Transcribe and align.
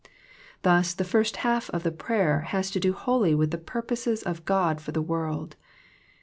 Thus 0.63 0.95
the 0.95 1.03
first 1.03 1.37
half 1.45 1.69
of 1.69 1.83
the 1.83 1.91
prayer 1.91 2.39
has 2.47 2.71
to 2.71 2.79
do 2.79 2.91
wholly 2.91 3.35
with 3.35 3.51
the 3.51 3.59
purposes 3.59 4.23
of 4.23 4.45
God 4.45 4.81
for 4.81 4.91
the 4.91 4.99
world. 4.99 5.57